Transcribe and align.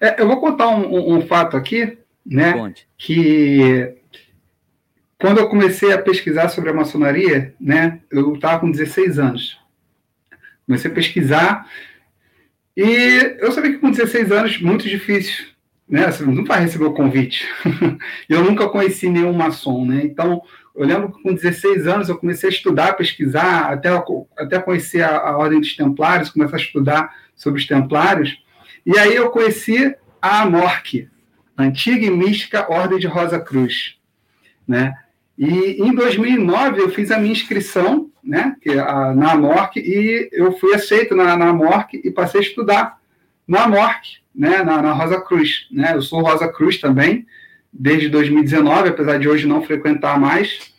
É, 0.00 0.20
eu 0.20 0.26
vou 0.26 0.40
contar 0.40 0.68
um, 0.68 0.94
um, 0.94 1.18
um 1.18 1.26
fato 1.26 1.56
aqui, 1.56 1.98
né? 2.24 2.52
Que 2.96 3.94
quando 5.18 5.38
eu 5.38 5.48
comecei 5.48 5.92
a 5.92 6.02
pesquisar 6.02 6.48
sobre 6.48 6.70
a 6.70 6.74
maçonaria, 6.74 7.54
né? 7.60 8.00
Eu 8.10 8.34
estava 8.34 8.60
com 8.60 8.70
16 8.70 9.18
anos. 9.18 9.58
Comecei 10.66 10.90
a 10.90 10.94
pesquisar 10.94 11.66
e 12.76 13.36
eu 13.38 13.50
sabia 13.52 13.72
que 13.72 13.78
com 13.78 13.90
16 13.90 14.30
anos, 14.30 14.60
muito 14.60 14.86
difícil, 14.86 15.46
né? 15.88 16.10
Você 16.10 16.24
não 16.24 16.44
vai 16.44 16.60
receber 16.60 16.84
o 16.84 16.92
convite. 16.92 17.48
eu 18.28 18.44
nunca 18.44 18.68
conheci 18.68 19.08
nenhum 19.08 19.32
maçom, 19.32 19.86
né? 19.86 20.02
Então, 20.04 20.42
eu 20.74 20.84
lembro 20.84 21.10
que 21.10 21.22
com 21.22 21.34
16 21.34 21.86
anos 21.86 22.08
eu 22.10 22.18
comecei 22.18 22.50
a 22.50 22.52
estudar, 22.52 22.92
pesquisar, 22.92 23.72
até, 23.72 23.88
até 24.36 24.58
conhecer 24.58 25.00
a, 25.00 25.16
a 25.16 25.38
Ordem 25.38 25.58
dos 25.58 25.74
Templários, 25.74 26.28
começar 26.28 26.56
a 26.56 26.60
estudar 26.60 27.14
sobre 27.34 27.60
os 27.60 27.66
Templários. 27.66 28.36
E 28.86 28.96
aí 28.96 29.16
eu 29.16 29.30
conheci 29.30 29.96
a 30.22 30.42
Amorque, 30.42 31.08
antiga 31.58 32.06
e 32.06 32.10
mística 32.10 32.70
Ordem 32.70 33.00
de 33.00 33.08
Rosa 33.08 33.40
Cruz, 33.40 33.96
né? 34.66 34.94
E 35.36 35.82
em 35.82 35.92
2009 35.92 36.80
eu 36.80 36.90
fiz 36.90 37.10
a 37.10 37.18
minha 37.18 37.32
inscrição, 37.32 38.08
né, 38.22 38.56
é 38.64 38.74
na 38.74 39.32
Amorque, 39.32 39.80
e 39.80 40.30
eu 40.32 40.52
fui 40.58 40.72
aceito 40.72 41.14
na, 41.14 41.36
na 41.36 41.88
e 41.92 42.10
passei 42.10 42.40
a 42.40 42.44
estudar 42.44 42.98
na 43.46 43.64
Amorque, 43.64 44.18
né, 44.34 44.62
na, 44.62 44.80
na 44.80 44.92
Rosa 44.92 45.20
Cruz. 45.20 45.66
Né? 45.70 45.92
Eu 45.94 46.00
sou 46.00 46.22
Rosa 46.22 46.48
Cruz 46.48 46.78
também, 46.78 47.26
desde 47.72 48.08
2019, 48.08 48.90
apesar 48.90 49.18
de 49.18 49.28
hoje 49.28 49.46
não 49.46 49.62
frequentar 49.62 50.18
mais. 50.18 50.72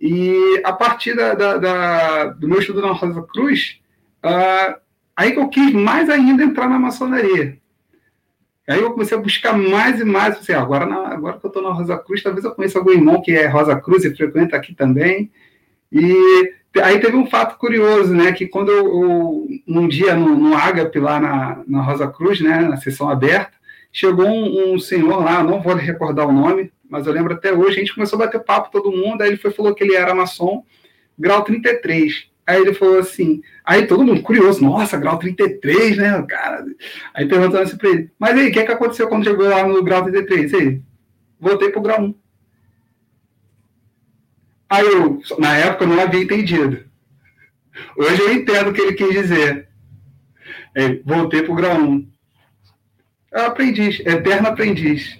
E 0.00 0.60
a 0.64 0.72
partir 0.72 1.16
da, 1.16 1.34
da, 1.34 1.56
da 1.56 2.24
do 2.26 2.46
meu 2.46 2.60
estudo 2.60 2.80
na 2.80 2.92
Rosa 2.92 3.22
Cruz, 3.22 3.80
uh, 4.24 4.78
aí 5.18 5.32
que 5.32 5.40
eu 5.40 5.48
quis 5.48 5.72
mais 5.72 6.08
ainda 6.08 6.44
entrar 6.44 6.68
na 6.68 6.78
maçonaria. 6.78 7.58
Aí 8.68 8.80
eu 8.80 8.92
comecei 8.92 9.18
a 9.18 9.20
buscar 9.20 9.58
mais 9.58 9.98
e 9.98 10.04
mais, 10.04 10.38
assim, 10.38 10.52
agora, 10.52 10.86
na, 10.86 11.08
agora 11.08 11.38
que 11.38 11.44
eu 11.44 11.48
estou 11.48 11.62
na 11.62 11.72
Rosa 11.72 11.98
Cruz, 11.98 12.22
talvez 12.22 12.44
eu 12.44 12.52
conheça 12.52 12.78
algum 12.78 12.92
irmão 12.92 13.20
que 13.20 13.32
é 13.32 13.48
Rosa 13.48 13.74
Cruz 13.80 14.04
e 14.04 14.14
frequenta 14.14 14.56
aqui 14.56 14.74
também. 14.74 15.28
E 15.90 16.52
aí 16.80 17.00
teve 17.00 17.16
um 17.16 17.26
fato 17.26 17.58
curioso, 17.58 18.14
né? 18.14 18.30
Que 18.30 18.46
quando 18.46 18.70
eu, 18.70 18.86
eu 18.86 19.48
um 19.66 19.88
dia 19.88 20.14
no, 20.14 20.36
no 20.36 20.50
lá 20.50 21.18
na, 21.18 21.64
na 21.66 21.82
Rosa 21.82 22.06
Cruz, 22.06 22.40
né? 22.40 22.60
Na 22.60 22.76
sessão 22.76 23.08
aberta, 23.08 23.54
chegou 23.90 24.26
um, 24.28 24.74
um, 24.74 24.78
senhor 24.78 25.24
lá, 25.24 25.42
não 25.42 25.60
vou 25.60 25.74
recordar 25.74 26.28
o 26.28 26.32
nome, 26.32 26.70
mas 26.88 27.08
eu 27.08 27.12
lembro 27.12 27.34
até 27.34 27.52
hoje, 27.52 27.76
a 27.76 27.80
gente 27.80 27.94
começou 27.94 28.22
a 28.22 28.26
bater 28.26 28.44
papo 28.44 28.70
todo 28.70 28.96
mundo, 28.96 29.22
aí 29.22 29.30
ele 29.30 29.36
foi, 29.36 29.50
falou 29.50 29.74
que 29.74 29.82
ele 29.82 29.96
era 29.96 30.14
maçom, 30.14 30.62
grau 31.18 31.42
33. 31.42 32.28
Aí 32.48 32.62
ele 32.62 32.72
falou 32.72 32.98
assim, 32.98 33.42
aí 33.62 33.86
todo 33.86 34.02
mundo 34.02 34.22
curioso, 34.22 34.64
nossa, 34.64 34.96
grau 34.96 35.18
33, 35.18 35.98
né, 35.98 36.24
cara? 36.26 36.64
Aí 37.12 37.28
perguntando 37.28 37.58
assim 37.58 37.76
pra 37.76 37.90
ele, 37.90 38.10
mas 38.18 38.38
aí, 38.38 38.48
o 38.48 38.52
que, 38.52 38.60
é 38.60 38.64
que 38.64 38.72
aconteceu 38.72 39.06
quando 39.06 39.24
chegou 39.24 39.46
lá 39.46 39.68
no 39.68 39.84
grau 39.84 40.02
33? 40.04 40.54
Aí, 40.54 40.82
voltei 41.38 41.68
pro 41.68 41.82
grau 41.82 42.00
1. 42.00 42.14
Aí 44.70 44.86
eu, 44.86 45.20
na 45.38 45.58
época, 45.58 45.84
eu 45.84 45.88
não 45.88 46.00
havia 46.00 46.22
entendido. 46.22 46.86
Hoje 47.98 48.22
eu 48.22 48.32
entendo 48.32 48.70
o 48.70 48.72
que 48.72 48.80
ele 48.80 48.94
quis 48.94 49.10
dizer. 49.10 49.68
Aí, 50.74 51.02
voltei 51.04 51.42
pro 51.42 51.54
grau 51.54 51.76
1. 51.76 52.10
É 53.30 53.40
aprendiz, 53.42 54.00
eterno 54.00 54.48
aprendiz. 54.48 55.18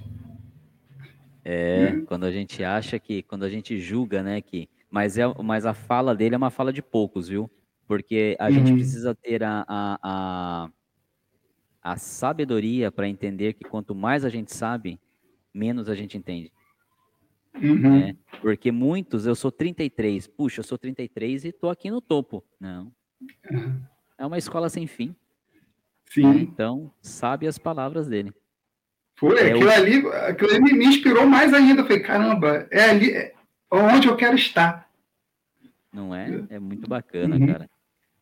É, 1.44 1.92
hum. 1.92 2.06
quando 2.06 2.24
a 2.24 2.32
gente 2.32 2.64
acha 2.64 2.98
que, 2.98 3.22
quando 3.22 3.44
a 3.44 3.50
gente 3.50 3.78
julga, 3.78 4.22
né, 4.22 4.40
que, 4.40 4.66
mas 4.90 5.18
é, 5.18 5.24
mas 5.42 5.66
a 5.66 5.74
fala 5.74 6.14
dele 6.14 6.34
é 6.34 6.38
uma 6.38 6.50
fala 6.50 6.72
de 6.72 6.82
poucos, 6.82 7.28
viu? 7.28 7.50
Porque 7.86 8.36
a 8.38 8.46
uhum. 8.46 8.52
gente 8.52 8.72
precisa 8.74 9.14
ter 9.14 9.42
a, 9.42 9.64
a, 9.66 9.98
a, 10.02 10.70
a 11.82 11.96
sabedoria 11.96 12.90
para 12.90 13.08
entender 13.08 13.54
que 13.54 13.64
quanto 13.64 13.94
mais 13.94 14.24
a 14.24 14.28
gente 14.28 14.54
sabe, 14.54 15.00
menos 15.52 15.88
a 15.88 15.94
gente 15.94 16.16
entende. 16.16 16.52
Uhum. 17.54 17.98
Né? 17.98 18.16
Porque 18.40 18.70
muitos, 18.70 19.26
eu 19.26 19.34
sou 19.34 19.50
33, 19.50 20.26
puxa, 20.26 20.60
eu 20.60 20.64
sou 20.64 20.78
33 20.78 21.46
e 21.46 21.52
tô 21.52 21.68
aqui 21.68 21.90
no 21.90 22.00
topo. 22.00 22.44
Não. 22.60 22.92
Uhum. 23.50 23.82
É 24.16 24.26
uma 24.26 24.38
escola 24.38 24.68
sem 24.68 24.86
fim. 24.86 25.14
Sim. 26.10 26.26
Então, 26.40 26.92
sabe 27.02 27.46
as 27.46 27.58
palavras 27.58 28.06
dele. 28.06 28.32
Foi, 29.16 29.36
é 29.38 29.52
aquilo, 29.52 29.66
o... 29.66 29.72
ali, 29.72 30.06
aquilo 30.28 30.50
ali 30.54 30.72
me 30.74 30.86
inspirou 30.86 31.26
mais 31.26 31.52
ainda. 31.52 31.82
Eu 31.82 31.86
falei, 31.86 32.02
caramba, 32.02 32.68
é 32.70 32.90
ali 32.90 33.12
é 33.12 33.34
onde 33.70 34.08
eu 34.08 34.16
quero 34.16 34.36
estar. 34.36 34.87
Não 35.98 36.14
é? 36.14 36.46
É 36.48 36.60
muito 36.60 36.88
bacana, 36.88 37.34
uhum. 37.34 37.46
cara. 37.48 37.68